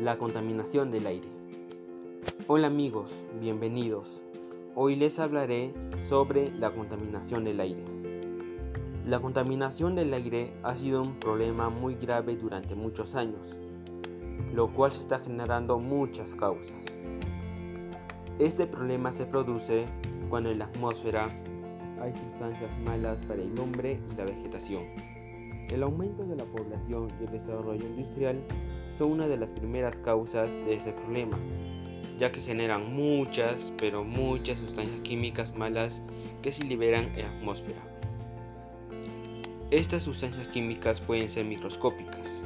[0.00, 1.28] La contaminación del aire.
[2.46, 4.22] Hola amigos, bienvenidos.
[4.74, 5.74] Hoy les hablaré
[6.08, 7.84] sobre la contaminación del aire.
[9.06, 13.58] La contaminación del aire ha sido un problema muy grave durante muchos años,
[14.54, 16.82] lo cual se está generando muchas causas.
[18.38, 19.84] Este problema se produce
[20.30, 21.26] cuando en la atmósfera
[22.00, 24.82] hay sustancias malas para el hombre y la vegetación.
[25.68, 28.42] El aumento de la población y el desarrollo industrial
[29.00, 31.38] son una de las primeras causas de ese problema,
[32.18, 36.02] ya que generan muchas, pero muchas sustancias químicas malas
[36.42, 37.80] que se liberan en la atmósfera.
[39.70, 42.42] Estas sustancias químicas pueden ser microscópicas.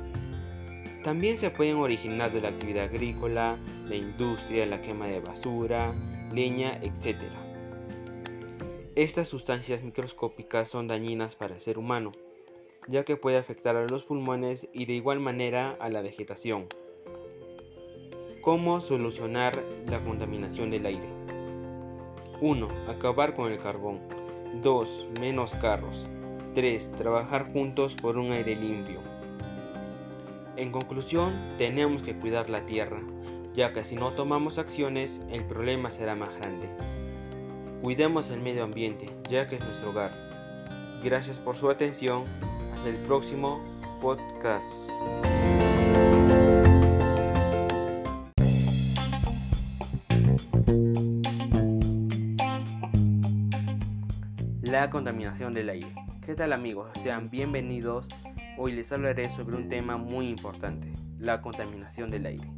[1.03, 5.93] También se pueden originar de la actividad agrícola, la industria, la quema de basura,
[6.33, 7.17] leña, etc.
[8.95, 12.13] Estas sustancias microscópicas son dañinas para el ser humano,
[12.89, 16.67] ya que puede afectar a los pulmones y de igual manera a la vegetación.
[18.41, 21.09] ¿Cómo solucionar la contaminación del aire?
[22.41, 22.69] 1.
[22.89, 24.01] Acabar con el carbón.
[24.63, 25.09] 2.
[25.21, 26.07] Menos carros.
[26.55, 26.93] 3.
[26.93, 29.01] Trabajar juntos por un aire limpio.
[30.57, 33.01] En conclusión, tenemos que cuidar la tierra,
[33.55, 36.69] ya que si no tomamos acciones, el problema será más grande.
[37.83, 40.13] Cuidemos el medio ambiente, ya que es nuestro hogar.
[41.03, 42.25] Gracias por su atención
[42.75, 43.61] hasta el próximo
[44.01, 44.91] podcast.
[54.63, 55.87] La contaminación del aire.
[56.27, 56.91] ¿Qué tal amigos?
[57.03, 58.09] Sean bienvenidos.
[58.59, 62.49] Hoy les hablaré sobre un tema muy importante, la contaminación del aire.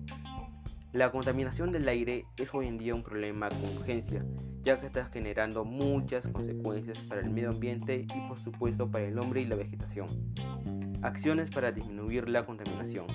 [0.97, 4.25] La contaminación del aire es hoy en día un problema con urgencia,
[4.63, 9.19] ya que está generando muchas consecuencias para el medio ambiente y por supuesto para el
[9.19, 10.07] hombre y la vegetación.
[11.03, 13.09] Acciones para disminuir la contaminación.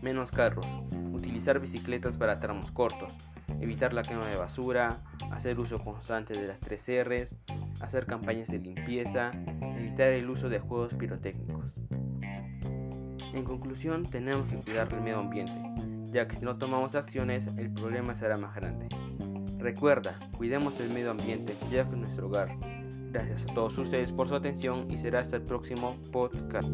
[0.00, 0.64] Menos carros,
[1.12, 3.12] utilizar bicicletas para tramos cortos,
[3.60, 4.96] evitar la quema de basura,
[5.32, 7.36] hacer uso constante de las 3 Rs,
[7.82, 9.32] hacer campañas de limpieza,
[9.76, 11.66] evitar el uso de juegos pirotécnicos.
[13.34, 15.73] En conclusión, tenemos que cuidar el medio ambiente,
[16.14, 18.86] ya que si no tomamos acciones el problema será más grande.
[19.58, 22.56] Recuerda, cuidemos el medio ambiente, ya que es nuestro hogar.
[23.10, 26.70] Gracias a todos ustedes por su atención y será hasta el próximo podcast.